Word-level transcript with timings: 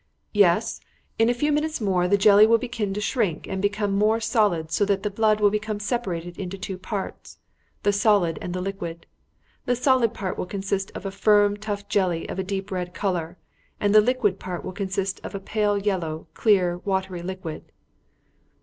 "Yes. 0.33 0.79
In 1.19 1.29
a 1.29 1.33
few 1.35 1.51
minutes 1.51 1.79
more 1.79 2.07
the 2.07 2.17
jelly 2.17 2.47
will 2.47 2.57
begin 2.57 2.91
to 2.95 2.99
shrink 2.99 3.45
and 3.45 3.61
become 3.61 3.91
more 3.93 4.19
solid 4.19 4.71
so 4.71 4.83
that 4.85 5.03
the 5.03 5.11
blood 5.11 5.39
will 5.39 5.51
become 5.51 5.79
separated 5.79 6.39
into 6.39 6.57
two 6.57 6.79
parts, 6.79 7.37
the 7.83 7.93
solid 7.93 8.39
and 8.41 8.51
the 8.55 8.61
liquid. 8.63 9.05
The 9.67 9.75
solid 9.75 10.15
part 10.15 10.39
will 10.39 10.47
consist 10.47 10.91
of 10.95 11.05
a 11.05 11.11
firm, 11.11 11.55
tough 11.55 11.87
jelly 11.87 12.27
of 12.29 12.39
a 12.39 12.43
deep 12.43 12.71
red 12.71 12.95
colour, 12.95 13.37
and 13.79 13.93
the 13.93 14.01
liquid 14.01 14.39
part 14.39 14.65
will 14.65 14.71
consist 14.71 15.21
of 15.23 15.35
a 15.35 15.39
pale 15.39 15.77
yellow, 15.77 16.25
clear, 16.33 16.79
watery 16.79 17.21
liquid." 17.21 17.71